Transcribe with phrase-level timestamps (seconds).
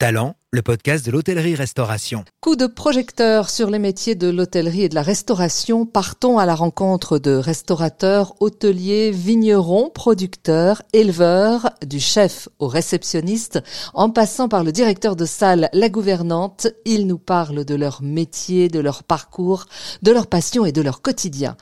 [0.00, 2.24] Talent, le podcast de l'hôtellerie-restauration.
[2.40, 5.86] Coup de projecteur sur les métiers de l'hôtellerie et de la restauration.
[5.86, 13.58] Partons à la rencontre de restaurateurs, hôteliers, vignerons, producteurs, éleveurs, du chef au réceptionniste,
[13.92, 16.68] en passant par le directeur de salle, la gouvernante.
[16.84, 19.64] Ils nous parlent de leur métier, de leur parcours,
[20.02, 21.56] de leur passion et de leur quotidien.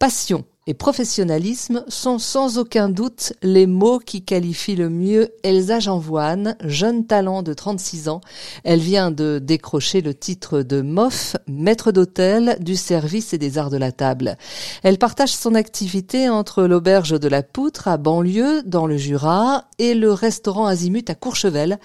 [0.00, 6.56] Passion, et professionnalisme sont sans aucun doute les mots qui qualifient le mieux Elsa Janvoine,
[6.64, 8.20] jeune talent de 36 ans.
[8.64, 13.70] Elle vient de décrocher le titre de MOF, maître d'hôtel du service et des arts
[13.70, 14.36] de la table.
[14.82, 19.94] Elle partage son activité entre l'auberge de la Poutre à Banlieue, dans le Jura, et
[19.94, 21.78] le restaurant Azimut à Courchevel,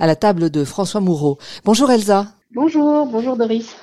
[0.00, 1.38] à la table de François Moureau.
[1.64, 2.26] Bonjour Elsa.
[2.52, 3.74] Bonjour, bonjour Doris.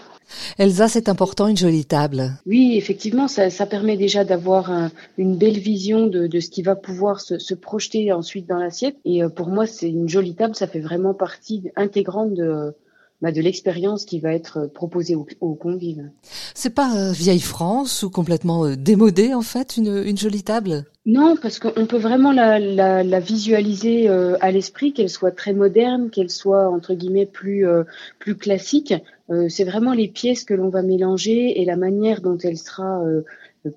[0.58, 2.32] Elsa, c'est important, une jolie table.
[2.46, 7.54] Oui, effectivement, ça, permet déjà d'avoir une belle vision de, ce qui va pouvoir se,
[7.54, 8.98] projeter ensuite dans l'assiette.
[9.06, 12.74] Et euh, pour moi, c'est une jolie table, ça fait vraiment partie intégrante de,
[13.22, 16.10] bah, de l'expérience qui va être proposée aux, convives.
[16.54, 20.86] C'est pas euh, vieille France ou complètement euh, démodé en fait, une, jolie table?
[21.06, 26.70] Non, parce qu'on peut vraiment la, visualiser à l'esprit, qu'elle soit très moderne, qu'elle soit
[26.70, 27.66] entre guillemets plus
[28.20, 28.94] plus classique.
[29.32, 33.02] Euh, c'est vraiment les pièces que l'on va mélanger et la manière dont elle sera
[33.04, 33.22] euh,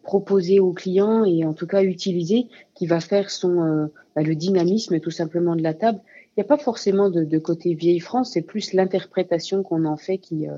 [0.02, 4.34] proposée au client et en tout cas utilisée qui va faire son euh, bah, le
[4.34, 6.00] dynamisme tout simplement de la table.
[6.36, 9.96] Il n'y a pas forcément de, de côté vieille France, c'est plus l'interprétation qu'on en
[9.96, 10.48] fait qui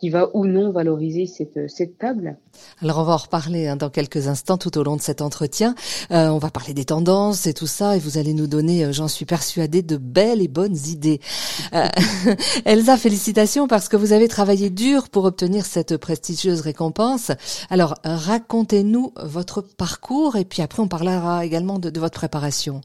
[0.00, 2.38] qui va ou non valoriser cette, cette table.
[2.82, 5.74] Alors on va en reparler hein, dans quelques instants tout au long de cet entretien.
[6.10, 8.92] Euh, on va parler des tendances et tout ça et vous allez nous donner, euh,
[8.92, 11.20] j'en suis persuadée, de belles et bonnes idées.
[11.74, 11.86] Euh,
[12.64, 17.30] Elsa, félicitations parce que vous avez travaillé dur pour obtenir cette prestigieuse récompense.
[17.68, 22.80] Alors racontez-nous votre parcours et puis après on parlera également de, de votre préparation.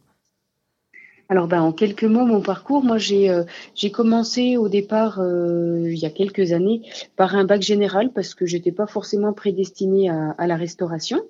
[1.27, 3.43] Alors ben, en quelques mots, mon parcours, moi j'ai euh,
[3.91, 6.83] commencé au départ euh, il y a quelques années
[7.15, 11.23] par un bac général parce que j'étais pas forcément prédestinée à, la restauration.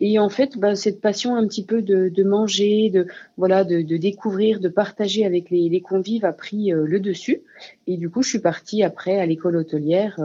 [0.00, 3.06] Et en fait, ben, cette passion un petit peu de, manger, de
[3.36, 7.42] voilà, de, découvrir, de partager avec les, convives a pris euh, le dessus.
[7.86, 10.18] Et du coup, je suis partie après à l'école hôtelière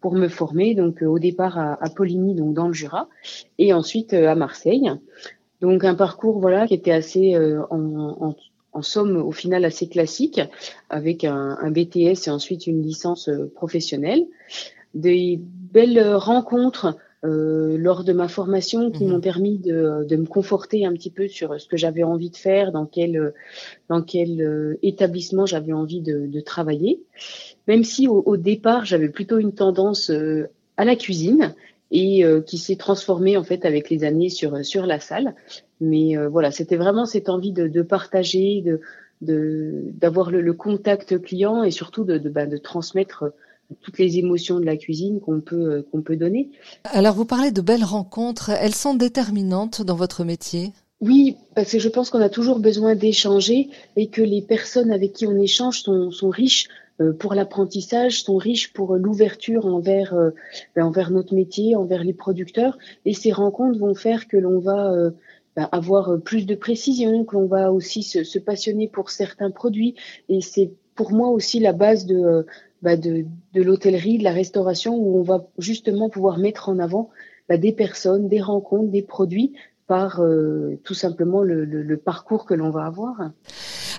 [0.00, 0.76] pour me former.
[0.76, 3.08] Donc au départ à, Poligny, donc dans le Jura,
[3.58, 4.88] et ensuite à Marseille.
[5.60, 7.36] Donc un parcours voilà qui était assez
[7.70, 8.34] en,
[8.72, 10.40] en somme au final assez classique,
[10.90, 14.26] avec un, un BTS et ensuite une licence euh, professionnelle.
[14.94, 19.12] Des belles rencontres euh, lors de ma formation qui mhm.
[19.12, 22.36] m'ont permis de, de, me conforter un petit peu sur ce que j'avais envie de
[22.36, 23.32] faire, dans quel,
[23.88, 27.00] dans quel euh, établissement j'avais envie de, de, travailler.
[27.68, 31.54] Même si au, au départ j'avais plutôt une tendance euh, à la cuisine
[31.94, 35.34] et qui s'est transformée en fait avec les années sur sur la salle.
[35.82, 38.80] Mais euh, voilà, c'était vraiment cette envie de, de partager, de
[39.20, 43.32] d'avoir le, le, contact client et surtout de, de, bah, de transmettre
[43.80, 46.50] toutes les émotions de la cuisine qu'on peut euh, qu'on peut donner.
[46.84, 50.72] Alors vous parlez de belles rencontres, elles sont déterminantes dans votre métier?
[51.00, 55.12] Oui, parce que je pense qu'on a toujours besoin d'échanger et que les personnes avec
[55.12, 56.81] qui on échange sont, sont riches euh,
[57.18, 60.14] pour l'apprentissage, sont riches pour l'ouverture envers
[60.76, 65.10] ben, envers notre métier, envers les producteurs et ces rencontres vont faire que l'on va
[65.54, 69.94] bah, avoir euh, plus de précision, que l'on va aussi se, passionner pour certains produits.
[70.30, 72.42] Et c'est pour moi aussi la base de, euh,
[72.80, 77.10] bah, de, de l'hôtellerie, de la restauration, où on va justement pouvoir mettre en avant
[77.50, 79.52] des personnes, des rencontres, des produits
[79.86, 83.32] par euh, tout simplement le, le, le, parcours que l'on va avoir.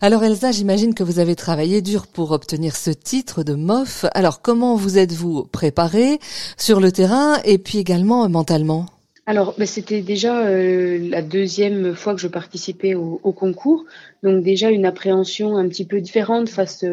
[0.04, 4.04] Alors Elsa, j'imagine que vous avez travaillé dur pour obtenir ce titre de MOF.
[4.14, 6.20] Alors comment vous êtes-vous préparé
[6.58, 8.86] sur le terrain et puis également mentalement?
[9.28, 13.86] Alors, ben, c'était déjà euh, la deuxième fois que je participais au, au, concours,
[14.24, 16.84] donc déjà une appréhension un petit peu différente face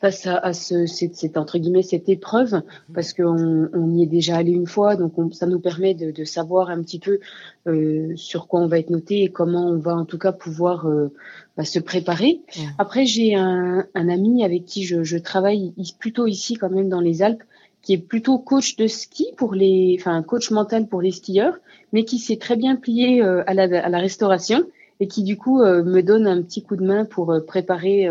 [0.00, 2.62] face à, à ce, cette, cette, entre guillemets cette épreuve,
[2.94, 6.10] parce qu'on on y est déjà allé une fois, donc on, ça nous permet de,
[6.10, 7.18] de, savoir un petit peu
[7.66, 10.86] euh, sur quoi on va être noté et comment on va en tout cas pouvoir
[10.86, 11.12] euh,
[11.56, 12.42] bah, se préparer.
[12.78, 17.00] Après, j'ai un, un, ami avec qui je, je travaille plutôt ici quand même dans
[17.00, 17.42] les Alpes,
[17.86, 21.56] qui est plutôt coach de ski pour les, enfin coach mental pour les skieurs,
[21.92, 24.64] mais qui s'est très bien plié euh, à, la, à, la, restauration
[24.98, 28.08] et qui du coup euh, me donne un petit coup de main pour euh, préparer,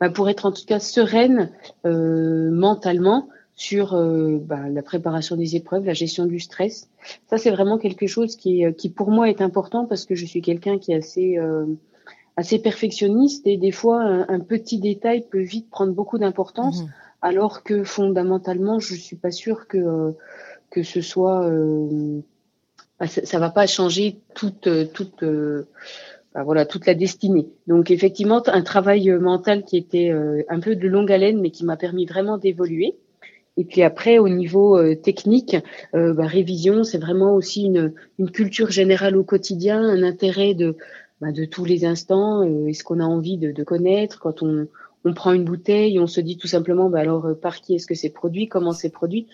[0.00, 1.50] bah, pour être en tout cas sereine
[1.84, 3.92] mentalement sur
[4.42, 6.88] bah, la préparation des épreuves, la gestion du stress.
[7.28, 10.42] Ça c'est vraiment quelque chose qui, qui pour moi est important parce que je suis
[10.42, 11.38] quelqu'un qui est assez
[12.36, 16.82] assez perfectionniste et des fois un, petit détail peut vite prendre beaucoup d'importance.
[16.82, 16.88] Mmh
[17.22, 20.12] alors que fondamentalement, je suis pas sûre que euh,
[20.70, 22.20] que ce soit, euh,
[23.00, 25.24] bah, ça, va pas changer toute toute
[26.38, 27.48] euh, voilà toute la destinée.
[27.66, 30.10] Donc effectivement un travail mental qui était
[30.48, 32.96] un peu de longue haleine mais qui m'a permis vraiment d'évoluer.
[33.56, 35.56] Et puis après, au niveau technique,
[35.92, 37.92] bah, révision, c'est vraiment aussi une,
[38.30, 40.76] culture générale au quotidien, un intérêt de,
[41.20, 44.68] bah, tous les instants, est-ce qu'on a envie de, connaître quand on,
[45.14, 47.94] prend une bouteille, on se dit tout simplement, bah alors euh, par qui est-ce que
[47.94, 49.26] c'est produit, comment c'est produit.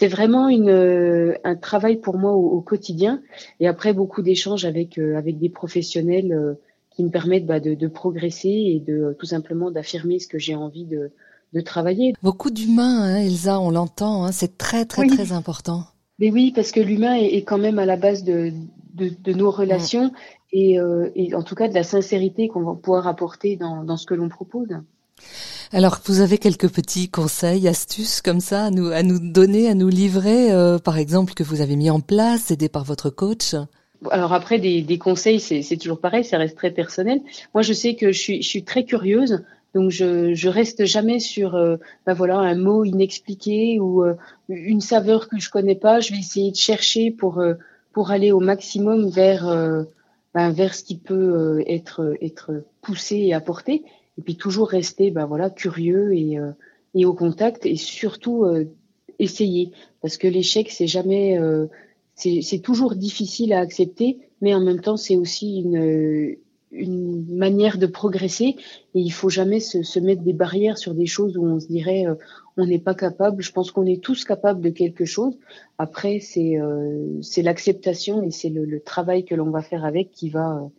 [0.00, 3.20] C'est vraiment une, euh, un travail pour moi au, quotidien.
[3.60, 6.56] Et après beaucoup d'échanges avec euh, avec des professionnels
[6.88, 10.54] qui me permettent bah, de, de, progresser et de tout simplement d'affirmer ce que j'ai
[10.54, 11.10] envie de,
[11.52, 12.14] de travailler.
[12.22, 15.84] Beaucoup d'humains, hein, Elsa, on l'entend, hein, c'est très très très important.
[16.18, 18.54] Mais oui, parce que l'humain est, est, quand même à la base de,
[18.94, 20.12] de, de nos relations
[20.50, 20.78] et,
[21.14, 24.14] et, en tout cas de la sincérité qu'on va pouvoir apporter dans, dans ce que
[24.14, 24.80] l'on propose.
[25.72, 29.74] Alors, vous avez quelques petits conseils, astuces comme ça à nous, à nous donner, à
[29.74, 33.54] nous livrer, euh, par exemple, que vous avez mis en place, aidé par votre coach?
[34.10, 37.20] Alors après, des, des conseils, c'est toujours pareil, ça reste très personnel.
[37.54, 39.44] Moi, je sais que je suis, je suis très curieuse,
[39.74, 44.14] donc je, je reste jamais sur, ben voilà, un mot inexpliqué ou euh,
[44.48, 46.00] une saveur que je connais pas.
[46.00, 47.40] Je vais essayer de chercher pour
[47.92, 49.44] pour aller au maximum vers
[50.34, 53.84] ben, vers ce qui peut être être poussé et apporté
[54.20, 56.52] et puis toujours rester ben voilà curieux et, euh,
[56.94, 58.66] et au contact et surtout euh,
[59.18, 59.72] essayer
[60.02, 61.66] parce que l'échec c'est jamais euh,
[62.14, 66.36] c'est toujours difficile à accepter mais en même temps c'est aussi une
[66.70, 68.56] une manière de progresser
[68.94, 71.66] et il faut jamais se, se, mettre des barrières sur des choses où on se
[71.66, 72.04] dirait
[72.56, 73.42] on n'est pas capable.
[73.42, 75.36] Je pense qu'on est tous capables de quelque chose.
[75.78, 76.60] Après, c'est
[77.22, 80.70] c'est l'acceptation et c'est le, le, travail que l'on va faire avec qui va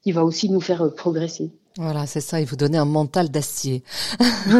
[0.00, 1.50] qui va aussi nous faire progresser.
[1.76, 3.82] Voilà, c'est ça, il vous donnait un mental d'acier.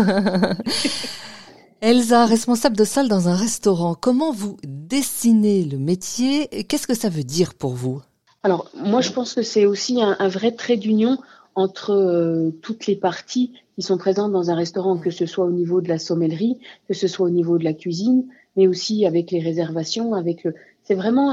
[1.81, 7.09] Elsa, responsable de salle dans un restaurant, comment vous dessinez le métier Qu'est-ce que ça
[7.11, 8.03] veut dire pour vous?
[8.43, 11.19] Alors, moi, je pense que c'est aussi un, vrai trait d'union
[11.55, 15.53] entre euh, toutes les parties qui sont présentes dans un restaurant, que ce soit au
[15.53, 16.59] niveau de la sommellerie,
[16.89, 18.27] que ce soit au niveau de la cuisine,
[18.57, 20.55] mais aussi avec les réservations, avec le...
[20.83, 21.31] C'est vraiment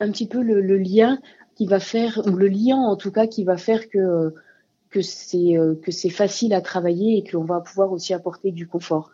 [0.00, 1.18] un, petit peu le, le, lien
[1.54, 4.32] qui va faire, ou le lien en tout cas, qui va faire que
[4.90, 8.52] que c'est euh, que c'est facile à travailler et que l'on va pouvoir aussi apporter
[8.52, 9.10] du confort.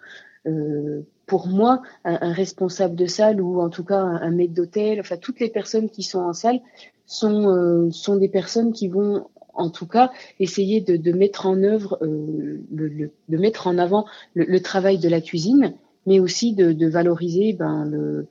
[0.46, 5.16] Euh, pour moi, un, responsable de salle ou en tout cas un, maître d'hôtel, enfin
[5.16, 6.60] toutes les personnes qui sont en salle
[7.06, 10.10] sont euh, sont des personnes qui vont en tout cas
[10.40, 14.04] essayer de, de mettre en œuvre, euh, le, de mettre en avant
[14.34, 15.74] le, travail de la cuisine,
[16.06, 18.26] mais aussi de, de valoriser ben, le,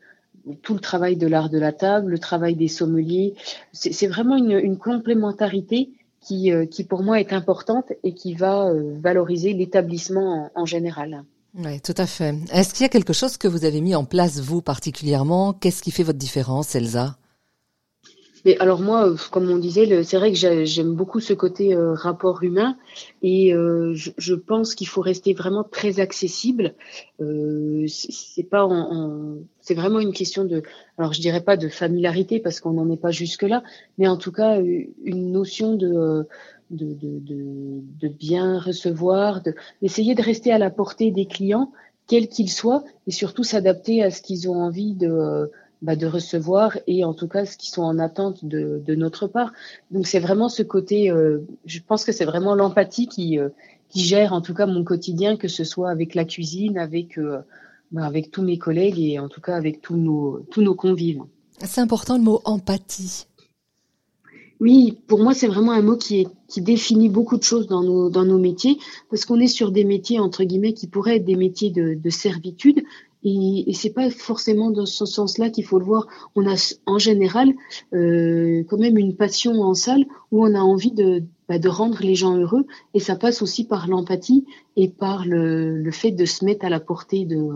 [0.61, 3.33] tout le travail de l'art de la table, le travail des sommeliers.
[3.71, 5.89] C'est vraiment une, une complémentarité
[6.23, 11.23] qui, euh, qui pour moi est importante et qui va euh, valoriser l'établissement en, général.
[11.55, 12.35] Oui, tout à fait.
[12.51, 15.53] Est-ce qu'il y a quelque chose que vous avez mis en place, vous particulièrement?
[15.53, 17.17] Qu'est-ce qui fait votre différence, Elsa?
[18.45, 21.93] Mais alors moi, euh, comme on disait, c'est vrai que j'aime beaucoup ce côté euh,
[21.93, 22.77] rapport humain
[23.21, 26.75] et euh, je, pense qu'il faut rester vraiment très accessible.
[27.21, 30.63] Euh, c'est pas, en, c'est vraiment une question de,
[30.97, 33.63] alors je dirais pas de familiarité parce qu'on n'en est pas jusque là,
[33.97, 36.27] mais en tout cas une notion de,
[36.71, 39.41] de, de, de bien recevoir,
[39.81, 41.71] d'essayer de rester à la portée des clients,
[42.07, 45.49] quels qu'ils soient, et surtout s'adapter à ce qu'ils ont envie de
[45.83, 49.27] bah, de recevoir et en tout cas ce qui sont en attente de, de notre
[49.27, 49.51] part.
[49.91, 53.49] Donc c'est vraiment ce côté, euh, je pense que c'est vraiment l'empathie qui, euh,
[53.89, 57.39] qui gère en tout cas mon quotidien, que ce soit avec la cuisine, avec, euh,
[57.91, 61.23] bah, avec tous mes collègues et en tout cas avec tous nos, tous nos convives.
[61.59, 63.27] C'est important le mot empathie.
[64.61, 67.83] Oui, pour moi, c'est vraiment un mot qui, est, qui définit beaucoup de choses dans
[67.83, 68.77] nos, dans nos métiers,
[69.09, 72.09] parce qu'on est sur des métiers, entre guillemets, qui pourraient être des métiers de, de
[72.09, 72.83] servitude,
[73.23, 76.07] et, c'est pas forcément dans ce sens-là qu'il faut le voir.
[76.35, 77.53] On a en général
[77.93, 82.01] euh, quand même une passion en salle où on a envie de, bah, de rendre
[82.01, 86.43] les gens heureux, et ça passe aussi par l'empathie et par le, fait de se
[86.45, 87.49] mettre à la portée de,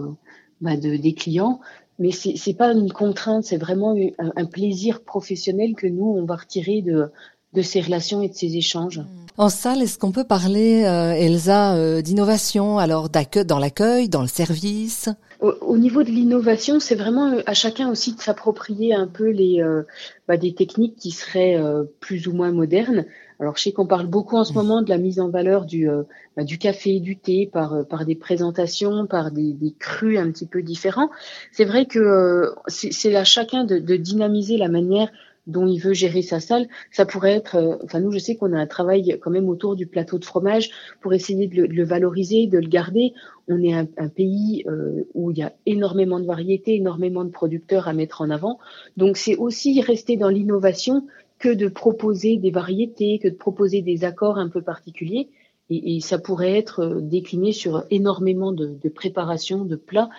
[0.62, 1.60] bah, de des clients.
[2.00, 6.26] Mais c'est c'est pas une contrainte, c'est vraiment un, un plaisir professionnel que nous on
[6.26, 7.10] va retirer de
[7.58, 9.02] de ces relations et de ces échanges.
[9.38, 14.28] En salle, est-ce qu'on peut parler, euh, Elsa, euh, d'innovation alors dans l'accueil, dans le
[14.28, 15.10] service?
[15.40, 19.62] Au, niveau de l'innovation, c'est vraiment euh, à chacun aussi de s'approprier un peu les
[19.62, 19.84] euh,
[20.28, 23.06] bah, des techniques qui seraient euh, plus ou moins modernes.
[23.40, 24.56] Alors, je sais qu'on parle beaucoup en ce mmh.
[24.56, 25.88] moment de la mise en valeur du
[26.36, 30.32] bah, du café et du thé par par des présentations, par des, des crus un
[30.32, 31.12] petit peu différents.
[31.52, 35.12] C'est vrai que c'est à chacun de, de dynamiser la manière
[35.48, 36.68] dont il veut gérer sa salle.
[36.92, 39.76] Ça pourrait être, euh, enfin nous je sais qu'on a un travail quand même autour
[39.76, 40.70] du plateau de fromage
[41.02, 43.14] pour essayer de le, valoriser, de le garder.
[43.48, 47.88] On est un, pays euh, où il y a énormément de variétés, énormément de producteurs
[47.88, 48.60] à mettre en avant.
[48.98, 51.08] Donc c'est aussi rester dans l'innovation
[51.40, 55.30] que de proposer des variétés, que de proposer des accords un peu particuliers.
[55.70, 60.10] Et, ça pourrait être euh, décliné sur énormément de, préparations, de plats,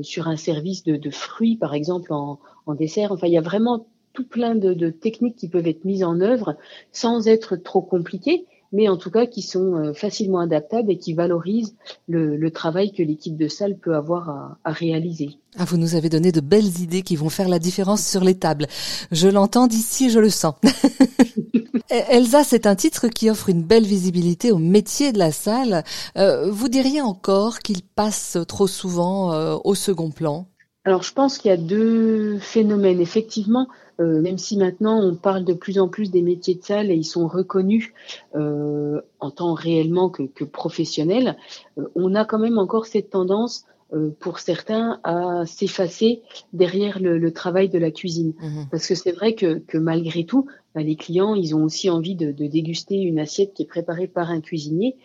[0.00, 3.12] sur un service de, de, fruits, par exemple, en, en, dessert.
[3.12, 3.86] Enfin, il y a vraiment
[4.16, 6.56] tout plein de, de, techniques qui peuvent être mises en œuvre
[6.90, 11.14] sans être trop compliquées mais en tout cas qui sont euh, facilement adaptables et qui
[11.14, 11.76] valorisent
[12.08, 15.38] le, le travail que l'équipe de salle peut avoir à, à, réaliser.
[15.56, 18.34] Ah, vous nous avez donné de belles idées qui vont faire la différence sur les
[18.34, 18.66] tables.
[19.12, 20.54] Je l'entends d'ici, je le sens.
[21.88, 25.84] Elsa, c'est un titre qui offre une belle visibilité au métier de la salle.
[26.16, 30.48] Euh, vous diriez encore qu'il passe trop souvent euh, au second plan?
[30.84, 33.00] Alors je pense qu'il y a deux phénomènes.
[33.00, 33.66] Effectivement,
[34.00, 36.94] euh, même si maintenant on parle de plus en plus des métiers de salle et
[36.94, 37.92] ils sont reconnus
[38.34, 41.36] euh, en tant réellement que, que professionnels,
[41.78, 46.22] euh, on a quand même encore cette tendance euh, pour certains à s'effacer
[46.52, 48.34] derrière le, le, travail de la cuisine.
[48.42, 51.88] Mmh Parce que c'est vrai que, que, malgré tout, bah, les clients, ils ont aussi
[51.88, 54.96] envie de, de déguster une assiette qui est préparée par un cuisinier.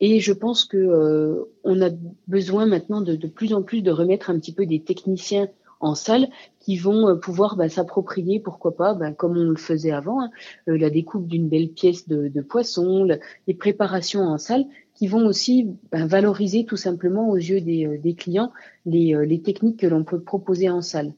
[0.00, 1.88] Et je pense que euh, on a
[2.28, 5.48] besoin maintenant de, de, plus en plus de remettre un petit peu des techniciens
[5.86, 6.28] en salle
[6.60, 10.30] qui vont euh, pouvoir bah, s'approprier, pourquoi pas, bah, comme on le faisait avant, hein,
[10.68, 13.08] euh, la découpe d'une belle pièce de, poisson,
[13.46, 18.14] les préparations en salle, qui vont aussi bah, valoriser tout simplement aux yeux des, des
[18.14, 18.52] clients
[18.84, 21.12] les, techniques que l'on peut proposer en salle.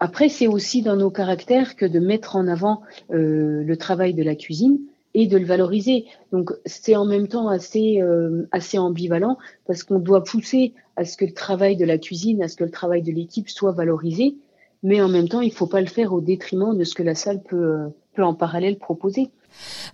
[0.00, 4.22] Après, c'est aussi dans nos caractères que de mettre en avant euh, le travail de
[4.22, 4.78] la cuisine,
[5.14, 6.06] et de le valoriser.
[6.32, 11.16] Donc c'est en même temps assez euh, assez ambivalent parce qu'on doit pousser à ce
[11.16, 14.36] que le travail de la cuisine, à ce que le travail de l'équipe soit valorisé,
[14.82, 17.14] mais en même temps il faut pas le faire au détriment de ce que la
[17.14, 19.30] salle peut euh, peut en parallèle proposer.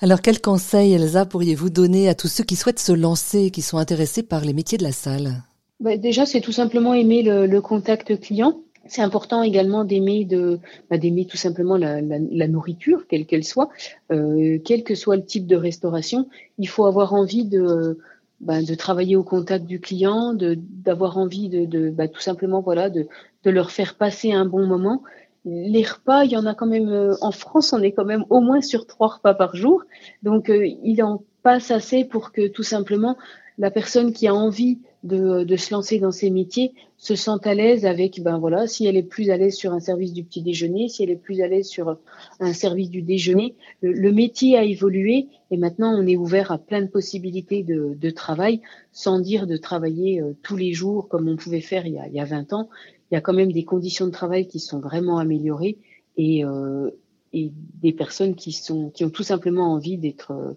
[0.01, 3.79] Alors quel conseil Elsa pourriez-vous donner à tous ceux qui souhaitent se lancer, qui sont
[3.79, 5.43] intéressés par les métiers de la salle?
[5.81, 10.59] Bah, Déjà c'est tout simplement aimer le, le contact client c'est important également d'aimer de
[10.91, 13.71] bah, d'aimer tout simplement la, la, la nourriture, quelle qu'elle soit,
[14.13, 16.29] euh, quel que soit le type de restauration.
[16.59, 17.99] Il faut avoir envie de
[18.41, 22.61] bah, de travailler au contact du client, de d'avoir envie de, de bah, tout simplement
[22.61, 23.07] voilà de
[23.45, 25.03] de leur faire passer un bon moment.
[25.47, 28.25] Les repas, il y en a quand même euh, en France, on est quand même
[28.31, 29.85] au moins sur trois repas par jour,
[30.23, 33.17] donc euh, il en passe assez pour que tout simplement
[33.59, 37.85] la personne qui a envie de, se lancer dans ces métiers se sent à l'aise
[37.85, 40.89] avec, ben voilà, si elle est plus à l'aise sur un service du petit déjeuner,
[40.89, 41.99] si elle est plus à l'aise sur
[42.41, 46.81] un service du déjeuner, le, métier a évolué et maintenant on est ouvert à plein
[46.81, 51.61] de possibilités de, travail, sans dire de travailler euh, tous les jours comme on pouvait
[51.61, 52.71] faire il y, a, il y a 20 ans.
[53.11, 55.77] Il y a quand même des conditions de travail qui sont vraiment améliorées
[56.17, 56.91] et, euh,
[57.33, 60.53] des personnes qui sont qui ont tout simplement envie d'être euh,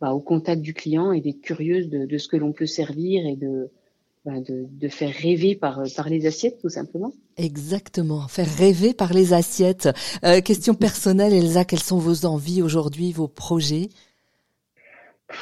[0.00, 3.26] bah, au contact du client et d'être curieuse de, de ce que l'on peut servir
[3.26, 3.70] et de,
[4.24, 7.12] de, de, faire rêver par, par les assiettes, tout simplement.
[7.36, 9.88] Exactement, faire rêver par les assiettes.
[10.24, 13.88] Euh, question personnelle, Elsa, quelles sont vos envies aujourd'hui, vos projets?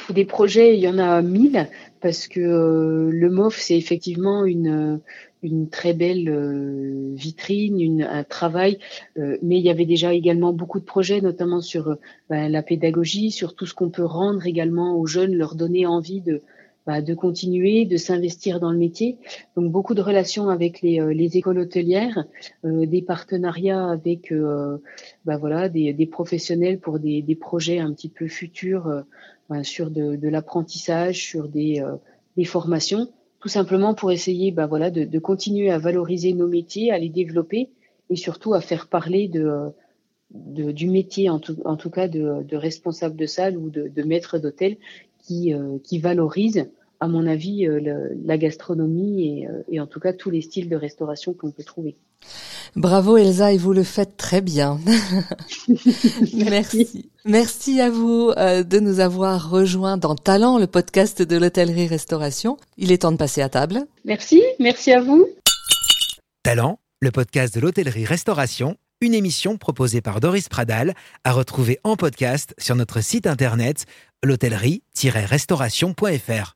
[0.09, 1.69] Des projets, il y en a mille,
[1.99, 5.01] parce que euh, le MOF, c'est effectivement une,
[5.43, 8.79] une très belle euh, vitrine, une, un travail,
[9.17, 11.95] euh, mais il y avait déjà également beaucoup de projets, notamment sur euh,
[12.29, 16.21] bah, la pédagogie, sur tout ce qu'on peut rendre également aux jeunes, leur donner envie
[16.21, 16.41] de,
[16.87, 19.17] bah, de continuer, de s'investir dans le métier.
[19.55, 22.25] Donc beaucoup de relations avec les, les écoles hôtelières,
[22.63, 24.33] des partenariats avec
[25.25, 29.03] bah, voilà des, des, professionnels pour des, des, projets un petit peu futurs
[29.49, 31.83] bah, sur de, de l'apprentissage, sur des,
[32.35, 33.09] des formations
[33.41, 37.09] tout simplement pour essayer bah, voilà, de, de, continuer à valoriser nos métiers, à les
[37.09, 37.71] développer
[38.09, 39.69] et surtout à faire parler de,
[40.31, 43.87] de du métier, en tout, en tout cas de, de, responsable de salle ou de,
[43.87, 44.77] de maître d'hôtel
[45.21, 46.67] qui, euh, qui valorise,
[46.99, 50.41] à mon avis, euh, le, la gastronomie et, euh, et en tout cas tous les
[50.41, 51.95] styles de restauration qu'on peut trouver.
[52.75, 54.79] Bravo Elsa et vous le faites très bien.
[56.33, 57.09] Merci.
[57.25, 62.57] Merci à vous de nous avoir rejoints dans Talent, le podcast de l'hôtellerie-restauration.
[62.77, 63.87] Il est temps de passer à table.
[64.05, 65.27] Merci, merci à vous.
[66.43, 70.93] Talent, le podcast de l'hôtellerie-restauration, une émission proposée par Doris Pradal,
[71.23, 73.85] à retrouver en podcast sur notre site internet
[74.23, 76.49] l'hôtellerie-restauration.fr.